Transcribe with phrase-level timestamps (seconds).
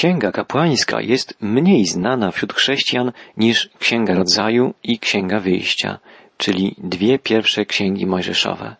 [0.00, 5.98] Księga kapłańska jest mniej znana wśród chrześcijan niż Księga Rodzaju i Księga Wyjścia,
[6.36, 8.76] czyli dwie pierwsze księgi mojżeszowe.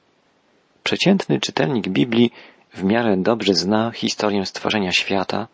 [0.82, 2.32] Przeciętny czytelnik Biblii
[2.74, 5.48] w miarę dobrze zna historię stworzenia świata,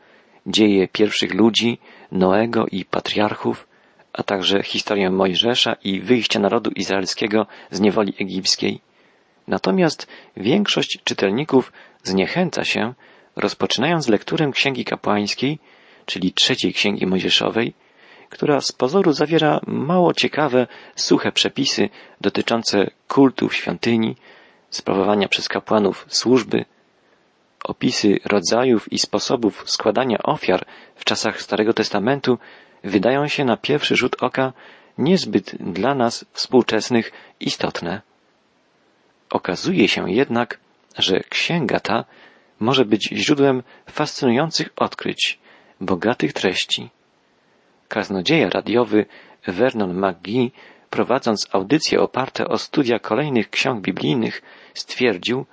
[0.47, 1.79] dzieje pierwszych ludzi,
[2.13, 3.69] Noego i patriarchów,
[4.13, 8.81] a także historię Mojżesza i wyjścia narodu izraelskiego z niewoli egipskiej.
[9.49, 10.07] Natomiast
[10.37, 11.73] większość czytelników
[12.03, 12.95] zniechęca się,
[13.37, 15.59] rozpoczynając lekturę Księgi Kapłańskiej,
[16.07, 17.75] czyli trzeciej Księgi Mojżeszowej,
[18.31, 21.89] która z pozoru zawiera mało ciekawe, suche przepisy
[22.21, 24.17] dotyczące kultu w świątyni,
[24.71, 26.65] sprawowania przez kapłanów służby,
[27.65, 32.39] opisy rodzajów i sposobów składania ofiar w czasach Starego Testamentu
[32.85, 34.53] wydają się na pierwszy rzut oka
[34.99, 38.03] niezbyt dla nas współczesnych istotne.
[39.31, 40.59] Okazuje się jednak,
[40.99, 42.05] że księga ta
[42.61, 45.39] może być źródłem fascynujących odkryć,
[45.81, 46.91] bogatych treści.
[47.89, 49.07] Kaznodzieja radiowy
[49.47, 50.51] Vernon McGee,
[50.91, 54.43] prowadząc audycje oparte o studia kolejnych ksiąg biblijnych,
[54.75, 55.47] stwierdził,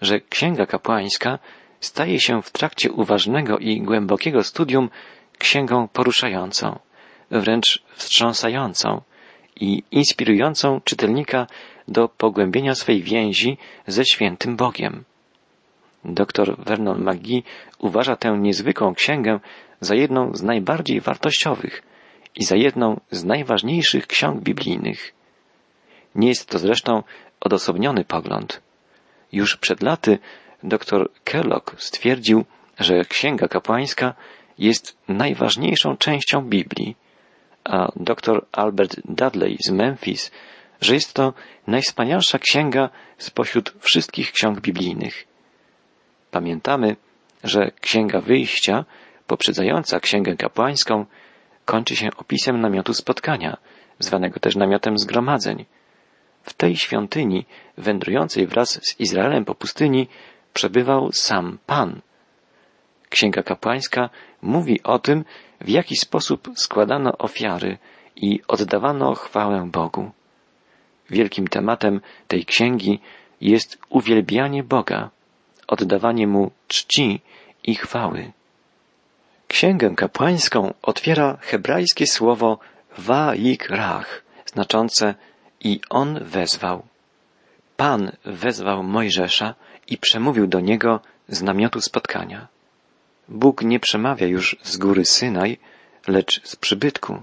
[0.00, 1.38] że Księga Kapłańska
[1.80, 4.90] staje się w trakcie uważnego i głębokiego studium
[5.38, 6.78] księgą poruszającą,
[7.30, 9.02] wręcz wstrząsającą
[9.56, 11.46] i inspirującą czytelnika
[11.88, 15.04] do pogłębienia swej więzi ze świętym Bogiem.
[16.04, 17.42] Dr Vernon McGee
[17.78, 19.40] uważa tę niezwykłą księgę
[19.80, 21.82] za jedną z najbardziej wartościowych
[22.36, 25.12] i za jedną z najważniejszych ksiąg biblijnych.
[26.14, 27.02] Nie jest to zresztą
[27.40, 28.60] odosobniony pogląd.
[29.32, 30.18] Już przed laty
[30.62, 32.44] dr Kellogg stwierdził,
[32.78, 34.14] że księga kapłańska
[34.58, 36.96] jest najważniejszą częścią Biblii,
[37.64, 40.30] a dr Albert Dudley z Memphis,
[40.80, 41.32] że jest to
[41.66, 45.29] najwspanialsza księga spośród wszystkich ksiąg biblijnych.
[46.30, 46.96] Pamiętamy,
[47.44, 48.84] że księga wyjścia,
[49.26, 51.06] poprzedzająca księgę kapłańską,
[51.64, 53.56] kończy się opisem namiotu spotkania,
[53.98, 55.64] zwanego też namiotem zgromadzeń.
[56.42, 57.46] W tej świątyni,
[57.78, 60.08] wędrującej wraz z Izraelem po pustyni,
[60.52, 62.00] przebywał sam Pan.
[63.08, 64.10] Księga kapłańska
[64.42, 65.24] mówi o tym,
[65.60, 67.78] w jaki sposób składano ofiary
[68.16, 70.10] i oddawano chwałę Bogu.
[71.10, 73.00] Wielkim tematem tej księgi
[73.40, 75.10] jest uwielbianie Boga,
[75.70, 77.20] oddawanie Mu czci
[77.64, 78.32] i chwały.
[79.48, 82.58] Księgę kapłańską otwiera hebrajskie słowo
[83.68, 85.14] Rach, znaczące
[85.60, 86.82] i on wezwał.
[87.76, 89.54] Pan wezwał Mojżesza
[89.88, 92.48] i przemówił do niego z namiotu spotkania.
[93.28, 95.58] Bóg nie przemawia już z góry Synaj,
[96.06, 97.22] lecz z przybytku.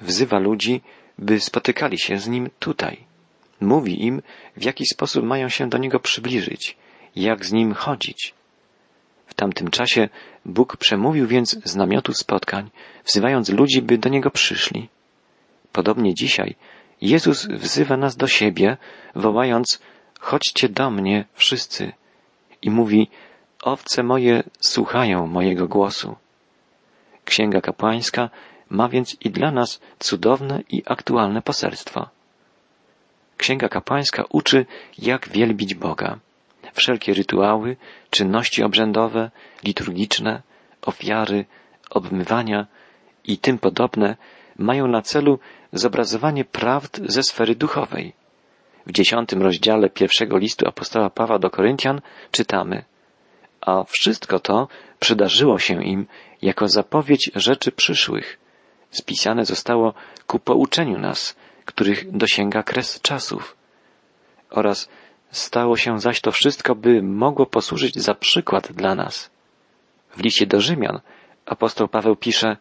[0.00, 0.80] Wzywa ludzi,
[1.18, 2.96] by spotykali się z Nim tutaj.
[3.60, 4.22] Mówi im,
[4.56, 6.76] w jaki sposób mają się do Niego przybliżyć,
[7.16, 8.34] jak z Nim chodzić.
[9.26, 10.08] W tamtym czasie
[10.44, 12.70] Bóg przemówił więc z namiotu spotkań,
[13.04, 14.88] wzywając ludzi, by do Niego przyszli.
[15.72, 16.54] Podobnie dzisiaj
[17.00, 18.76] Jezus wzywa nas do siebie,
[19.14, 19.80] wołając
[20.20, 21.92] chodźcie do mnie wszyscy
[22.62, 23.08] i mówi
[23.62, 26.16] owce moje słuchają mojego głosu.
[27.24, 28.30] Księga kapłańska
[28.70, 32.08] ma więc i dla nas cudowne i aktualne poselstwo.
[33.36, 34.66] Księga kapłańska uczy,
[34.98, 36.18] jak wielbić Boga.
[36.72, 37.76] Wszelkie rytuały,
[38.10, 39.30] czynności obrzędowe,
[39.64, 40.42] liturgiczne,
[40.82, 41.44] ofiary,
[41.90, 42.66] obmywania
[43.24, 44.16] i tym podobne
[44.58, 45.38] mają na celu
[45.72, 48.12] zobrazowanie prawd ze sfery duchowej.
[48.86, 52.84] W dziesiątym rozdziale pierwszego listu apostoła Pawła do Koryntian czytamy
[53.60, 54.68] A wszystko to
[55.00, 56.06] przydarzyło się im
[56.42, 58.38] jako zapowiedź rzeczy przyszłych.
[58.90, 59.94] Spisane zostało
[60.26, 63.56] ku pouczeniu nas, których dosięga kres czasów.
[64.50, 64.88] Oraz
[65.30, 69.30] stało się zaś to wszystko, by mogło posłużyć za przykład dla nas.
[70.10, 71.00] W liście do Rzymian
[71.46, 72.56] apostoł Paweł pisze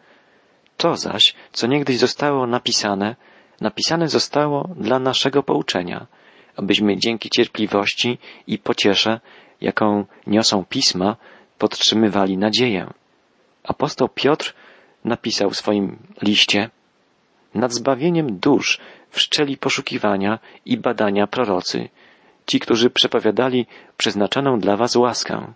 [0.77, 3.15] To zaś, co niegdyś zostało napisane,
[3.61, 6.07] napisane zostało dla naszego pouczenia,
[6.55, 8.17] abyśmy dzięki cierpliwości
[8.47, 9.19] i pociesze,
[9.61, 11.15] jaką niosą pisma,
[11.57, 12.93] podtrzymywali nadzieję.
[13.63, 14.53] Apostoł Piotr
[15.05, 16.69] napisał w swoim liście
[17.53, 21.89] nad zbawieniem dusz wszczeli poszukiwania i badania prorocy,
[22.47, 23.65] ci, którzy przepowiadali
[23.97, 25.53] przeznaczoną dla was łaskę.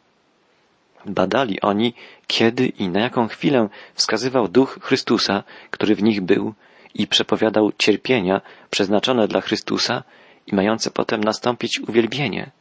[1.05, 1.93] Badali oni,
[2.27, 6.53] kiedy i na jaką chwilę wskazywał duch Chrystusa, który w nich był
[6.95, 10.03] i przepowiadał cierpienia przeznaczone dla Chrystusa
[10.47, 12.51] i mające potem nastąpić uwielbienie.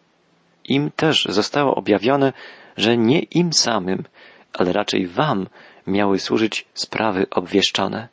[0.65, 2.33] Im też zostało objawione,
[2.77, 4.05] że nie im samym,
[4.53, 5.47] ale raczej wam
[5.87, 8.09] miały służyć sprawy obwieszczone.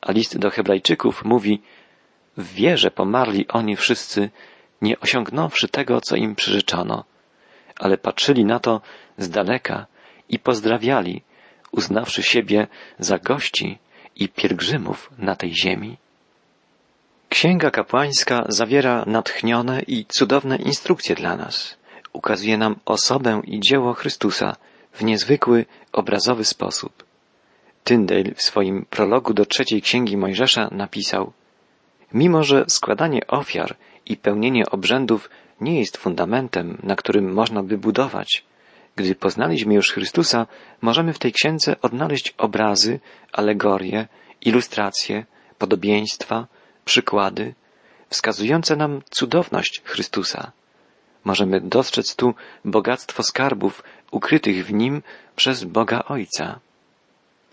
[0.00, 1.62] A list do Hebrajczyków mówi,
[2.36, 4.30] w wierze pomarli oni wszyscy,
[4.82, 7.04] nie osiągnąwszy tego, co im przyrzeczano,
[7.78, 8.80] ale patrzyli na to
[9.18, 9.86] z daleka
[10.28, 11.22] i pozdrawiali,
[11.72, 12.66] uznawszy siebie
[12.98, 13.78] za gości
[14.16, 15.96] i pielgrzymów na tej ziemi.
[17.28, 21.76] Księga kapłańska zawiera natchnione i cudowne instrukcje dla nas.
[22.12, 24.56] Ukazuje nam osobę i dzieło Chrystusa
[24.92, 27.04] w niezwykły, obrazowy sposób.
[27.84, 31.32] Tyndale w swoim prologu do trzeciej księgi Mojżesza napisał
[32.14, 33.76] Mimo, że składanie ofiar
[34.10, 35.30] i pełnienie obrzędów
[35.60, 38.44] nie jest fundamentem, na którym można by budować,
[38.96, 40.46] gdy poznaliśmy już Chrystusa,
[40.80, 43.00] możemy w tej księdze odnaleźć obrazy,
[43.32, 44.08] alegorie,
[44.40, 45.26] ilustracje,
[45.58, 46.46] podobieństwa,
[46.84, 47.54] przykłady,
[48.08, 50.52] wskazujące nam cudowność Chrystusa.
[51.24, 52.34] Możemy dostrzec tu
[52.64, 55.02] bogactwo skarbów ukrytych w nim
[55.36, 56.60] przez Boga Ojca.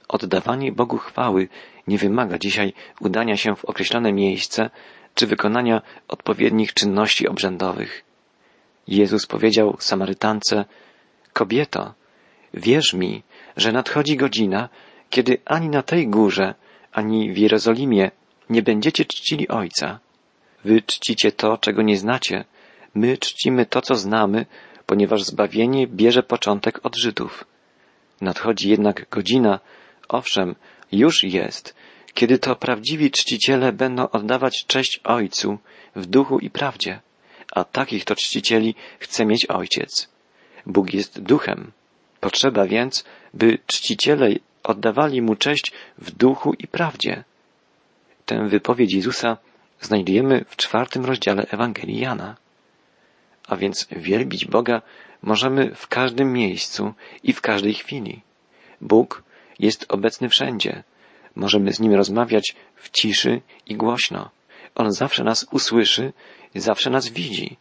[0.07, 1.48] Oddawanie Bogu chwały
[1.88, 4.69] nie wymaga dzisiaj udania się w określone miejsce
[5.18, 8.04] czy wykonania odpowiednich czynności obrzędowych.
[8.88, 10.66] Jezus powiedział Samarytance,
[11.34, 11.94] Kobieto,
[12.54, 13.24] wierz mi,
[13.58, 14.69] że nadchodzi godzina,
[15.10, 16.56] kiedy ani na tej górze,
[16.92, 18.12] ani w Jerozolimie
[18.50, 20.00] nie będziecie czcili Ojca.
[20.66, 22.46] Wy czcicie to, czego nie znacie,
[22.96, 24.46] my czcimy to, co znamy,
[24.86, 27.44] ponieważ zbawienie bierze początek od Żydów.
[28.22, 29.60] Nadchodzi jednak godzina,
[30.10, 30.56] owszem,
[30.92, 31.75] już jest,
[32.18, 35.58] kiedy to prawdziwi czciciele będą oddawać cześć Ojcu
[35.96, 37.00] w duchu i prawdzie,
[37.52, 40.10] a takich to czcicieli chce mieć Ojciec.
[40.66, 41.72] Bóg jest duchem.
[42.19, 44.30] Potrzeba więc, by czciciele
[44.64, 47.24] oddawali mu cześć w duchu i prawdzie.
[48.25, 49.38] Tę wypowiedź Jezusa
[49.81, 52.36] znajdujemy w czwartym rozdziale Ewangelii Jana.
[53.48, 54.81] A więc wielbić Boga
[55.22, 56.94] możemy w każdym miejscu
[57.24, 58.22] i w każdej chwili.
[58.81, 59.24] Bóg
[59.60, 60.84] jest obecny wszędzie.
[61.38, 64.30] Możemy z Nim rozmawiać w ciszy i głośno.
[64.75, 66.13] On zawsze nas usłyszy
[66.56, 67.57] i zawsze nas widzi.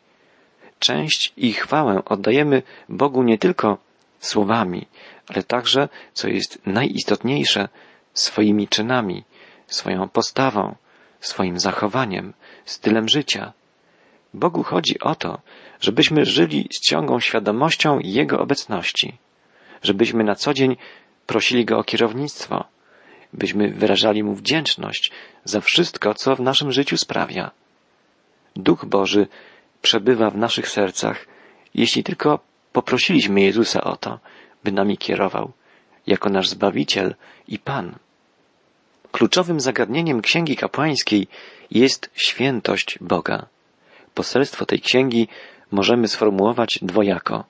[0.78, 3.78] Część i chwałę oddajemy Bogu nie tylko
[4.19, 4.87] słowami,
[5.28, 7.69] ale także, co jest najistotniejsze,
[8.14, 9.25] swoimi czynami,
[9.67, 10.75] swoją postawą,
[11.20, 12.32] swoim zachowaniem,
[12.64, 13.52] stylem życia.
[14.34, 15.40] Bogu chodzi o to,
[15.81, 19.19] żebyśmy żyli z ciągłą świadomością Jego obecności,
[19.82, 20.76] żebyśmy na co dzień
[21.26, 22.64] prosili Go o kierownictwo,
[23.37, 25.12] byśmy wyrażali Mu wdzięczność
[25.44, 27.50] za wszystko, co w naszym życiu sprawia.
[28.56, 29.27] Duch Boży
[29.83, 31.27] przebywa w naszych sercach,
[31.75, 32.38] jeśli tylko
[32.73, 34.19] poprosiliśmy Jezusa o to,
[34.65, 35.53] by nami kierował,
[36.06, 37.15] jako nasz Zbawiciel
[37.49, 37.94] i Pan.
[39.12, 41.29] Kluczowym zagadnieniem Księgi Kapłańskiej
[41.71, 43.47] jest świętość Boga.
[44.15, 45.29] Poselstwo tej księgi
[45.71, 47.44] możemy sformułować dwojako.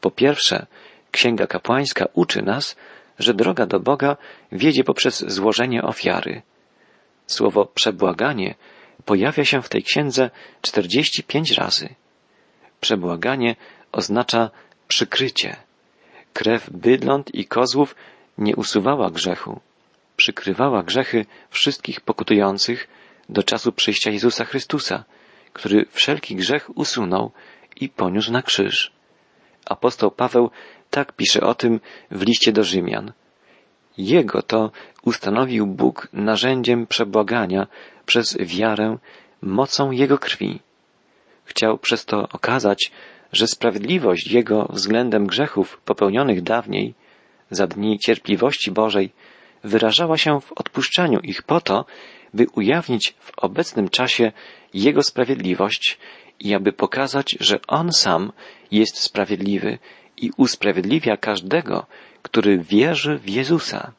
[0.00, 0.66] Po pierwsze,
[1.10, 2.76] Księga Kapłańska uczy nas,
[3.18, 4.16] że droga do Boga
[4.52, 6.42] wiedzie poprzez złożenie ofiary.
[7.26, 8.54] Słowo przebłaganie
[9.04, 10.30] pojawia się w tej księdze
[10.62, 11.94] 45 razy.
[12.80, 13.56] Przebłaganie
[13.92, 14.50] oznacza
[14.88, 15.56] przykrycie.
[16.32, 17.94] Krew bydląt i kozłów
[18.38, 19.60] nie usuwała grzechu,
[20.16, 22.88] przykrywała grzechy wszystkich pokutujących
[23.28, 25.04] do czasu przyjścia Jezusa Chrystusa,
[25.52, 27.30] który wszelki grzech usunął
[27.76, 28.92] i poniósł na krzyż.
[29.66, 30.50] Apostoł Paweł
[30.94, 31.80] tak pisze o tym
[32.10, 33.12] w liście do Rzymian.
[33.98, 34.70] Jego to
[35.04, 37.66] ustanowił Bóg narzędziem przebłagania
[38.06, 38.98] przez wiarę
[39.42, 40.60] mocą Jego krwi.
[41.44, 42.92] Chciał przez to okazać,
[43.32, 46.94] że sprawiedliwość Jego względem grzechów popełnionych dawniej,
[47.50, 49.12] za dni cierpliwości Bożej,
[49.64, 51.84] wyrażała się w odpuszczaniu ich po to,
[52.34, 54.32] by ujawnić w obecnym czasie
[54.74, 55.98] Jego sprawiedliwość
[56.40, 58.32] i aby pokazać, że On sam
[58.70, 59.78] jest sprawiedliwy
[60.16, 61.86] i usprawiedliwia każdego,
[62.22, 63.92] który wierzy w Jezusa.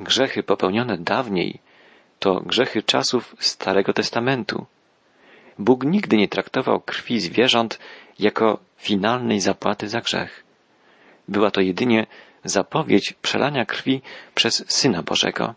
[0.00, 1.58] Grzechy popełnione dawniej
[2.18, 4.66] to grzechy czasów Starego Testamentu.
[5.58, 7.78] Bóg nigdy nie traktował krwi zwierząt
[8.18, 10.44] jako finalnej zapłaty za grzech.
[11.28, 12.06] Była to jedynie
[12.44, 14.02] zapowiedź przelania krwi
[14.34, 15.54] przez Syna Bożego.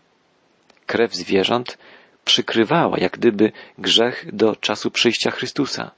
[0.86, 1.78] Krew zwierząt
[2.24, 5.90] przykrywała jak gdyby grzech do czasu przyjścia Chrystusa.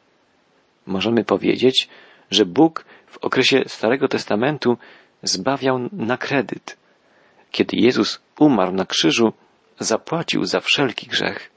[0.86, 1.88] Możemy powiedzieć,
[2.32, 4.78] że Bóg w okresie Starego Testamentu
[5.22, 6.76] zbawiał na kredyt.
[7.50, 9.32] Kiedy Jezus umarł na krzyżu,
[9.78, 11.50] zapłacił za wszelki grzech.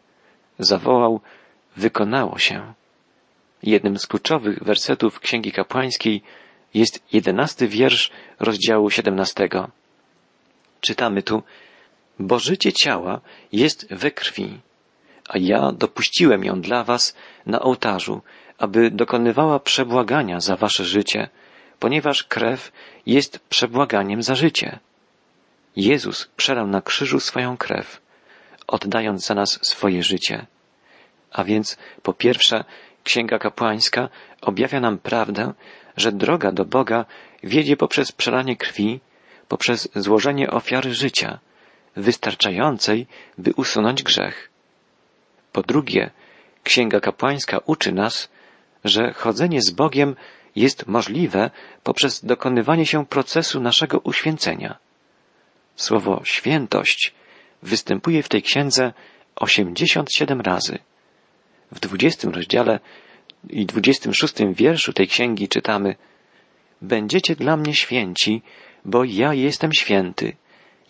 [0.60, 1.22] Zawołał,
[1.78, 2.74] wykonało się.
[3.64, 6.22] Jednym z kluczowych wersetów Księgi Kapłańskiej
[6.74, 9.70] jest jedenasty wiersz rozdziału siedemnastego.
[10.82, 11.44] Czytamy tu,
[12.20, 14.60] bo życie ciała jest we krwi,
[15.30, 17.16] a ja dopuściłem ją dla was
[17.46, 18.22] na ołtarzu,
[18.58, 21.30] aby dokonywała przebłagania za wasze życie,
[21.80, 22.72] ponieważ krew
[23.06, 24.80] jest przebłaganiem za życie.
[25.76, 28.02] Jezus przelał na krzyżu swoją krew,
[28.68, 30.46] oddając za nas swoje życie.
[31.32, 32.64] A więc, po pierwsze,
[33.04, 34.10] Księga Kapłańska
[34.42, 35.54] objawia nam prawdę,
[35.98, 37.06] że droga do Boga
[37.44, 39.00] wiedzie poprzez przelanie krwi,
[39.48, 41.40] poprzez złożenie ofiary życia,
[41.96, 43.08] wystarczającej,
[43.38, 44.50] by usunąć grzech.
[45.52, 46.10] Po drugie,
[46.64, 48.30] Księga Kapłańska uczy nas,
[48.86, 50.16] że chodzenie z Bogiem
[50.56, 51.52] jest możliwe
[51.84, 54.78] poprzez dokonywanie się procesu naszego uświęcenia.
[55.76, 57.14] Słowo świętość
[57.64, 58.94] występuje w tej księdze
[59.36, 60.80] 87 razy.
[61.72, 62.80] W 20 rozdziale
[63.50, 65.96] i 26 wierszu tej księgi czytamy
[66.82, 68.42] Będziecie dla mnie święci,
[68.86, 70.36] bo ja jestem święty,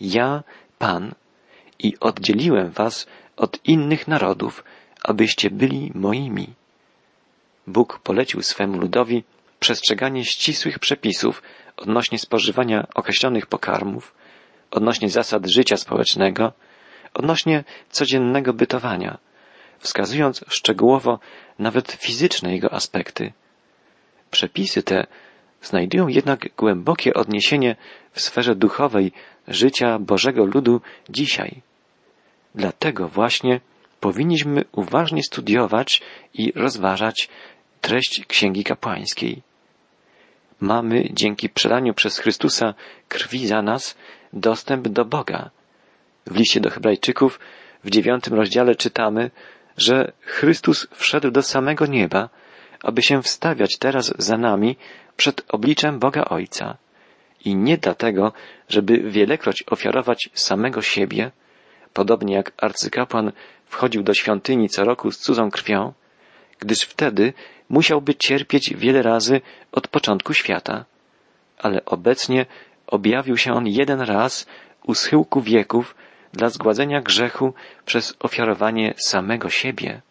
[0.00, 0.42] ja,
[0.78, 1.14] Pan,
[1.78, 4.64] i oddzieliłem was od innych narodów,
[5.02, 6.54] abyście byli moimi.
[7.66, 9.24] Bóg polecił swemu ludowi
[9.60, 11.42] przestrzeganie ścisłych przepisów
[11.76, 14.14] odnośnie spożywania określonych pokarmów,
[14.70, 16.52] odnośnie zasad życia społecznego,
[17.14, 19.18] odnośnie codziennego bytowania,
[19.78, 21.18] wskazując szczegółowo
[21.58, 23.32] nawet fizyczne jego aspekty.
[24.30, 25.06] Przepisy te
[25.62, 27.76] znajdują jednak głębokie odniesienie
[28.12, 29.12] w sferze duchowej
[29.48, 31.62] życia Bożego ludu dzisiaj.
[32.54, 33.60] Dlatego właśnie
[34.00, 36.02] powinniśmy uważnie studiować
[36.34, 37.28] i rozważać
[37.86, 39.42] treść Księgi Kapłańskiej.
[40.60, 42.74] Mamy dzięki przelaniu przez Chrystusa
[43.08, 43.96] krwi za nas
[44.32, 45.50] dostęp do Boga.
[46.26, 47.40] W liście do Hebrajczyków
[47.84, 49.30] w dziewiątym rozdziale czytamy,
[49.76, 52.28] że Chrystus wszedł do samego nieba,
[52.82, 54.76] aby się wstawiać teraz za nami
[55.16, 56.76] przed obliczem Boga Ojca.
[57.44, 58.32] I nie dlatego,
[58.68, 61.30] żeby wielekroć ofiarować samego siebie,
[61.92, 63.32] podobnie jak arcykapłan
[63.66, 65.92] wchodził do świątyni co roku z cudzą krwią,
[66.58, 67.32] gdyż wtedy
[67.68, 69.40] musiałby cierpieć wiele razy
[69.72, 70.84] od początku świata.
[71.58, 72.46] Ale obecnie
[72.86, 74.46] objawił się on jeden raz
[74.84, 75.94] u schyłku wieków
[76.32, 77.54] dla zgładzenia grzechu
[77.84, 80.02] przez ofiarowanie samego siebie.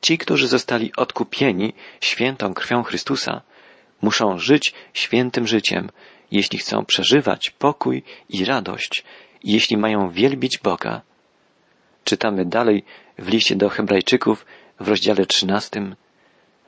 [0.00, 3.42] Ci, którzy zostali odkupieni świętą krwią Chrystusa,
[4.02, 5.90] muszą żyć świętym życiem,
[6.30, 9.04] jeśli chcą przeżywać pokój i radość,
[9.44, 11.00] jeśli mają wielbić Boga.
[12.04, 12.84] Czytamy dalej
[13.18, 14.46] w liście do Hebrajczyków
[14.80, 15.96] w rozdziale trzynastym.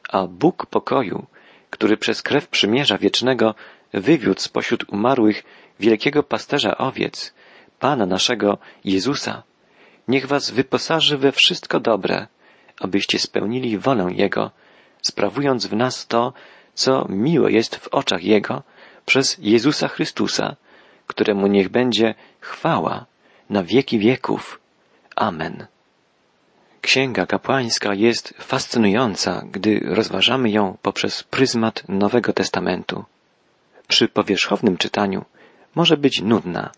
[0.08, 1.26] A Bóg pokoju,
[1.70, 3.54] który przez krew przymierza wiecznego
[3.92, 5.42] wywiódł spośród umarłych
[5.80, 7.34] wielkiego pasterza owiec,
[7.78, 9.42] Pana naszego Jezusa,
[10.08, 12.26] niech was wyposaży we wszystko dobre,
[12.80, 14.50] abyście spełnili wolę Jego,
[15.02, 16.32] sprawując w nas to,
[16.74, 18.62] co miłe jest w oczach Jego,
[19.06, 20.56] przez Jezusa Chrystusa,
[21.06, 23.06] któremu niech będzie chwała
[23.50, 24.60] na wieki wieków.
[25.16, 25.66] Amen.
[26.80, 33.04] Księga kapłańska jest fascynująca, gdy rozważamy ją poprzez pryzmat Nowego Testamentu.
[33.88, 35.24] Przy powierzchownym czytaniu
[35.74, 36.70] może być nudna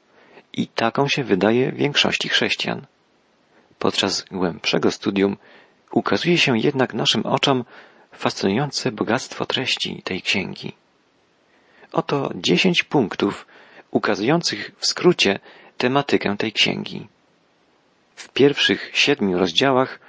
[0.52, 2.86] i taką się wydaje większości chrześcijan.
[3.78, 5.36] Podczas głębszego studium
[5.92, 7.64] ukazuje się jednak naszym oczom
[8.12, 10.72] fascynujące bogactwo treści tej księgi.
[11.92, 13.46] Oto dziesięć punktów
[13.90, 15.38] ukazujących w skrócie
[15.78, 17.08] tematykę tej księgi.
[18.20, 20.00] W pierwszych siedmiu rozdziałach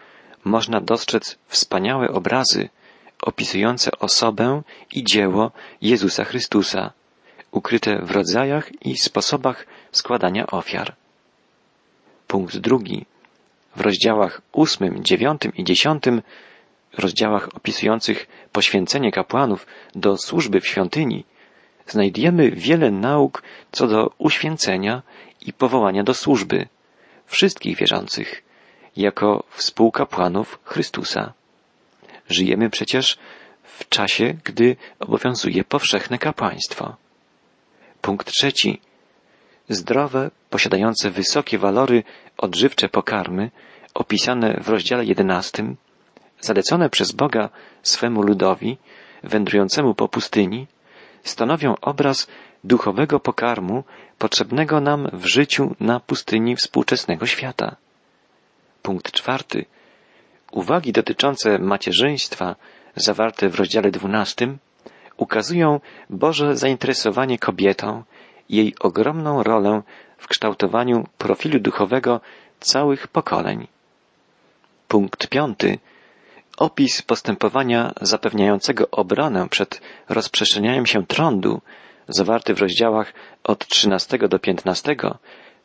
[0.44, 2.70] można dostrzec wspaniałe obrazy
[3.22, 4.62] opisujące osobę
[4.94, 5.52] i dzieło
[5.82, 6.92] Jezusa Chrystusa,
[7.52, 10.96] ukryte w rodzajach i sposobach składania ofiar.
[12.28, 13.06] Punkt drugi.
[13.76, 16.22] W rozdziałach ósmym, dziewiątym i dziesiątym,
[16.98, 21.26] rozdziałach opisujących poświęcenie kapłanów do służby w świątyni,
[21.88, 25.02] znajdujemy wiele nauk co do uświęcenia
[25.42, 26.68] i powołania do służby
[27.32, 28.44] wszystkich wierzących
[28.98, 31.34] jako współkapłanów Chrystusa.
[32.30, 33.18] Żyjemy przecież
[33.64, 36.96] w czasie, gdy obowiązuje powszechne kapłaństwo.
[38.02, 38.82] Punkt trzeci.
[39.70, 42.04] Zdrowe, posiadające wysokie walory
[42.38, 43.52] odżywcze pokarmy,
[43.94, 45.76] opisane w rozdziale jedenastym,
[46.40, 47.50] zalecone przez Boga
[47.84, 48.78] swemu ludowi,
[49.24, 50.68] wędrującemu po pustyni,
[51.24, 52.28] stanowią obraz
[52.64, 53.84] duchowego pokarmu
[54.18, 57.76] potrzebnego nam w życiu na pustyni współczesnego świata.
[58.82, 59.66] Punkt czwarty.
[60.52, 62.56] Uwagi dotyczące macierzyństwa
[62.96, 64.58] zawarte w rozdziale dwunastym
[65.18, 68.04] ukazują Boże zainteresowanie kobietą
[68.50, 69.82] i jej ogromną rolę
[70.18, 72.22] w kształtowaniu profilu duchowego
[72.60, 73.68] całych pokoleń.
[74.88, 75.80] Punkt piąty.
[76.58, 81.62] Opis postępowania zapewniającego obronę przed rozprzestrzenianiem się trądu,
[82.08, 84.96] zawarty w rozdziałach od 13 do 15,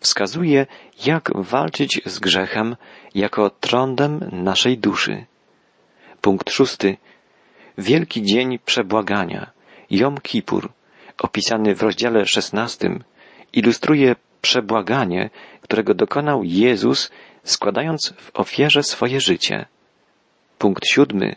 [0.00, 0.66] wskazuje,
[1.06, 2.76] jak walczyć z grzechem
[3.14, 5.26] jako trądem naszej duszy.
[6.20, 6.96] Punkt szósty.
[7.78, 9.50] Wielki dzień przebłagania,
[9.90, 10.72] Jom Kippur,
[11.18, 13.04] opisany w rozdziale szesnastym,
[13.52, 17.10] ilustruje przebłaganie, którego dokonał Jezus,
[17.44, 19.66] składając w ofierze swoje życie.
[20.58, 21.36] Punkt siódmy.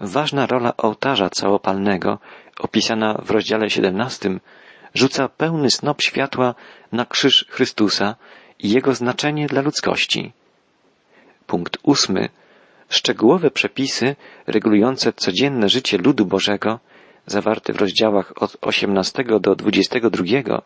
[0.00, 2.18] Ważna rola ołtarza całopalnego,
[2.60, 4.40] opisana w rozdziale siedemnastym,
[4.94, 6.54] rzuca pełny snop światła
[6.92, 8.16] na krzyż Chrystusa
[8.58, 10.32] i jego znaczenie dla ludzkości.
[11.46, 12.28] Punkt ósmy.
[12.88, 14.16] Szczegółowe przepisy
[14.46, 16.78] regulujące codzienne życie ludu Bożego,
[17.26, 20.62] zawarte w rozdziałach od 18 do 22,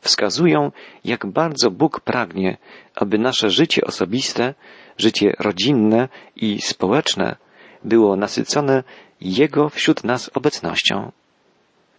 [0.00, 0.72] wskazują,
[1.04, 2.56] jak bardzo Bóg pragnie,
[2.94, 4.54] aby nasze życie osobiste,
[4.98, 7.36] życie rodzinne i społeczne
[7.84, 8.82] było nasycone
[9.20, 11.12] Jego wśród nas obecnością.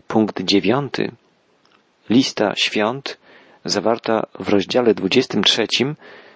[0.08, 1.12] Punkt dziewiąty.
[2.10, 3.18] Lista świąt,
[3.66, 5.68] zawarta w rozdziale 23,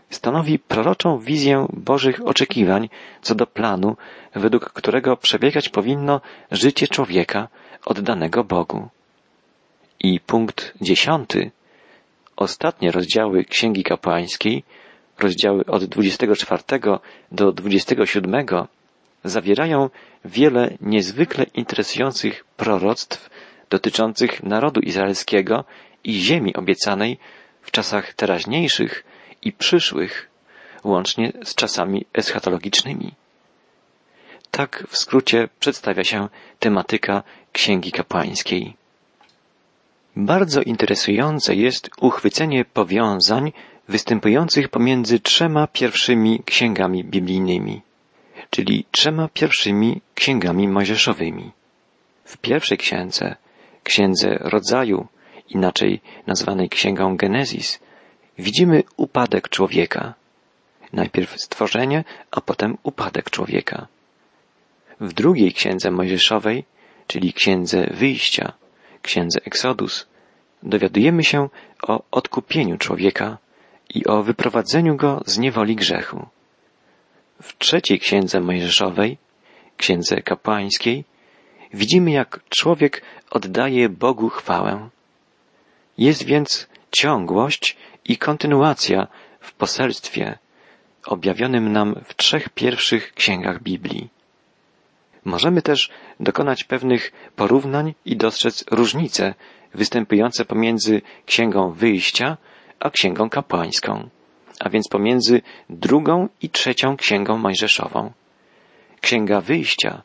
[0.10, 2.90] stanowi proroczą wizję Bożych oczekiwań
[3.22, 3.98] co do planu,
[4.36, 6.22] według którego przebiegać powinno
[6.52, 7.48] życie człowieka
[7.86, 8.90] oddanego Bogu.
[10.00, 11.52] I punkt dziesiąty.
[12.36, 14.64] Ostatnie rozdziały Księgi Kapłańskiej,
[15.20, 16.64] rozdziały od 24
[17.32, 18.46] do 27,
[19.24, 19.90] zawierają
[20.26, 23.30] wiele niezwykle interesujących proroctw
[23.70, 25.66] dotyczących narodu izraelskiego
[26.04, 27.18] i ziemi obiecanej
[27.62, 29.04] w czasach teraźniejszych
[29.42, 30.30] i przyszłych,
[30.84, 33.14] łącznie z czasami eschatologicznymi.
[34.52, 36.28] Tak w skrócie przedstawia się
[36.60, 38.74] tematyka Księgi Kapłańskiej.
[40.16, 43.52] Bardzo interesujące jest uchwycenie powiązań
[43.88, 47.82] występujących pomiędzy trzema pierwszymi księgami biblijnymi,
[48.54, 51.52] czyli trzema pierwszymi księgami mojżeszowymi.
[52.26, 53.36] W pierwszej księdze,
[53.84, 55.08] księdze rodzaju,
[55.50, 57.80] inaczej nazwanej księgą Genezis,
[58.38, 60.14] widzimy upadek człowieka.
[60.94, 63.88] Najpierw stworzenie, a potem upadek człowieka.
[65.00, 66.66] W drugiej księdze mojżeszowej,
[67.08, 68.54] czyli księdze wyjścia,
[69.02, 70.08] księdze Exodus,
[70.64, 71.50] dowiadujemy się
[71.88, 73.38] o odkupieniu człowieka
[73.96, 76.26] i o wyprowadzeniu go z niewoli grzechu.
[77.44, 79.18] W trzeciej księdze mojżeszowej,
[79.78, 81.06] księdze kapłańskiej,
[81.74, 84.90] widzimy jak człowiek oddaje Bogu chwałę.
[85.98, 89.08] Jest więc ciągłość i kontynuacja
[89.40, 90.38] w poselstwie
[91.06, 94.10] objawionym nam w trzech pierwszych księgach Biblii.
[95.26, 95.90] Możemy też
[96.20, 99.34] dokonać pewnych porównań i dostrzec różnice
[99.74, 102.38] występujące pomiędzy Księgą Wyjścia
[102.80, 104.10] a Księgą Kapłańską,
[104.60, 108.12] a więc pomiędzy drugą i trzecią Księgą Mojżeszową.
[109.02, 110.02] Księga Wyjścia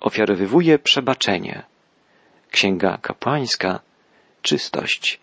[0.00, 1.62] ofiarowywuje przebaczenie,
[2.50, 3.80] Księga Kapłańska
[4.42, 5.20] czystość.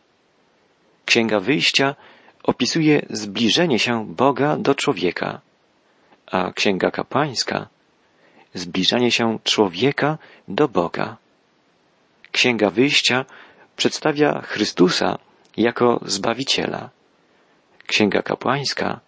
[1.05, 1.95] Księga Wyjścia
[2.43, 5.41] opisuje zbliżenie się Boga do człowieka,
[6.31, 7.67] a Księga Kapłańska
[8.53, 11.17] zbliżanie się człowieka do Boga.
[12.31, 13.25] Księga Wyjścia
[13.75, 15.17] przedstawia Chrystusa
[15.57, 16.89] jako Zbawiciela.
[17.89, 18.99] Księga Kapłańska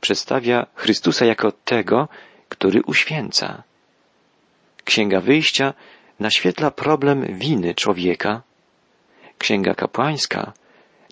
[0.00, 2.08] przedstawia Chrystusa jako tego,
[2.48, 3.62] który uświęca.
[4.84, 5.74] Księga Wyjścia
[6.20, 8.42] naświetla problem winy człowieka.
[9.38, 10.52] Księga Kapłańska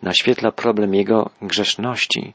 [0.02, 2.32] naświetla problem jego grzeszności,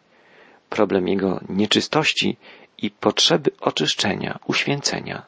[0.70, 2.38] problem jego nieczystości
[2.78, 5.26] i potrzeby oczyszczenia, uświęcenia.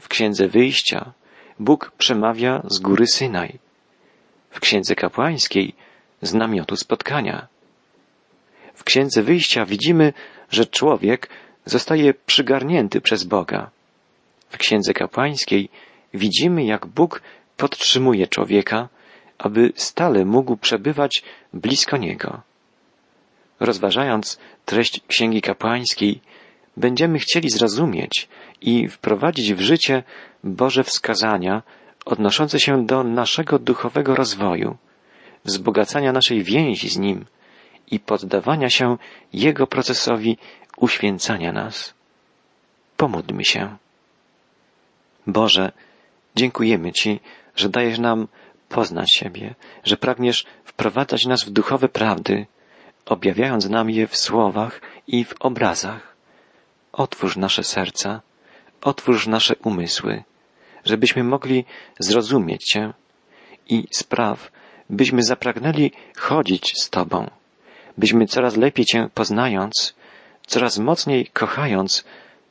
[0.00, 1.12] W Księdze Wyjścia
[1.60, 3.58] Bóg przemawia z góry Synaj.
[4.50, 5.74] W Księdze Kapłańskiej
[6.22, 7.46] z namiotu spotkania.
[8.76, 10.12] W Księdze Wyjścia widzimy,
[10.50, 11.28] że człowiek
[11.64, 13.70] zostaje przygarnięty przez Boga.
[14.48, 15.68] W Księdze Kapłańskiej
[16.14, 17.22] widzimy, jak Bóg
[17.56, 18.88] podtrzymuje człowieka,
[19.38, 22.42] aby stale mógł przebywać blisko Niego.
[23.60, 26.20] Rozważając treść Księgi Kapłańskiej,
[26.76, 28.28] będziemy chcieli zrozumieć
[28.60, 30.02] i wprowadzić w życie
[30.44, 31.62] Boże wskazania
[32.04, 34.76] odnoszące się do naszego duchowego rozwoju,
[35.44, 37.24] wzbogacania naszej więzi z Nim
[37.90, 38.96] i poddawania się
[39.32, 40.38] Jego procesowi
[40.76, 41.94] uświęcania nas.
[42.96, 43.76] Pomódlmy się.
[45.26, 45.72] Boże,
[46.36, 47.20] dziękujemy Ci,
[47.56, 48.28] że dajesz nam
[48.68, 52.46] poznać siebie, że pragniesz wprowadzać nas w duchowe prawdy,
[53.06, 56.16] objawiając nam je w słowach i w obrazach.
[56.92, 58.20] Otwórz nasze serca,
[58.80, 60.24] otwórz nasze umysły,
[60.84, 61.64] żebyśmy mogli
[61.98, 62.92] zrozumieć Cię
[63.68, 64.50] i spraw,
[64.90, 67.30] byśmy zapragnęli chodzić z Tobą,
[67.98, 69.94] byśmy coraz lepiej Cię poznając,
[70.46, 72.04] coraz mocniej kochając,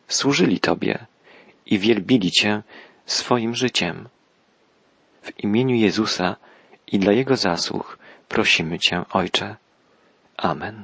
[0.07, 1.05] służyli Tobie
[1.65, 2.63] i wielbili Cię
[3.05, 4.09] swoim życiem.
[5.21, 6.35] W imieniu Jezusa
[6.87, 7.97] i dla Jego zasług
[8.29, 9.55] prosimy Cię, Ojcze.
[10.37, 10.83] Amen.